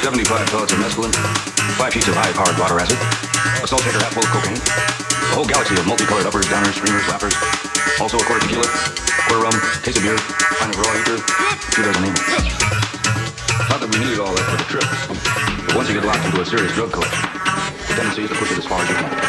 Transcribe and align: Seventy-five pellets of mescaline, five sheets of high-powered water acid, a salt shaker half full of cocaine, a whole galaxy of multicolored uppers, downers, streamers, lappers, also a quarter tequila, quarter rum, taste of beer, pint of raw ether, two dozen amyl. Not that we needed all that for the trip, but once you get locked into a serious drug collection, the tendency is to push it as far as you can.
Seventy-five 0.00 0.48
pellets 0.48 0.72
of 0.72 0.78
mescaline, 0.80 1.12
five 1.76 1.92
sheets 1.92 2.08
of 2.08 2.16
high-powered 2.16 2.56
water 2.56 2.80
acid, 2.80 2.96
a 3.62 3.68
salt 3.68 3.84
shaker 3.84 4.00
half 4.00 4.16
full 4.16 4.24
of 4.24 4.32
cocaine, 4.32 4.56
a 4.56 5.34
whole 5.36 5.44
galaxy 5.44 5.76
of 5.76 5.84
multicolored 5.86 6.24
uppers, 6.24 6.48
downers, 6.48 6.72
streamers, 6.72 7.04
lappers, 7.04 7.36
also 8.00 8.16
a 8.16 8.24
quarter 8.24 8.40
tequila, 8.48 8.64
quarter 9.28 9.44
rum, 9.44 9.52
taste 9.84 10.00
of 10.00 10.02
beer, 10.02 10.16
pint 10.56 10.72
of 10.72 10.80
raw 10.80 10.96
ether, 10.96 11.20
two 11.76 11.84
dozen 11.84 12.00
amyl. 12.00 12.16
Not 13.68 13.84
that 13.84 13.88
we 13.92 14.00
needed 14.00 14.24
all 14.24 14.32
that 14.32 14.48
for 14.48 14.56
the 14.56 14.68
trip, 14.72 14.88
but 15.68 15.76
once 15.76 15.92
you 15.92 16.00
get 16.00 16.08
locked 16.08 16.24
into 16.24 16.40
a 16.40 16.46
serious 16.48 16.72
drug 16.72 16.96
collection, 16.96 17.20
the 17.84 17.94
tendency 18.00 18.24
is 18.24 18.32
to 18.32 18.36
push 18.40 18.56
it 18.56 18.58
as 18.58 18.64
far 18.64 18.80
as 18.80 18.88
you 18.88 18.96
can. 18.96 19.19